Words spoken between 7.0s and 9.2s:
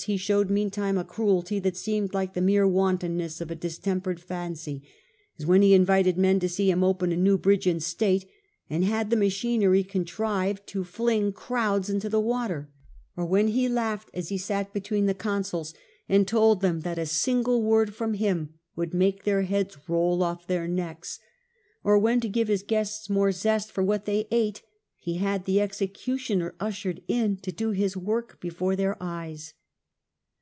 a new bridge in state, and Morbid had the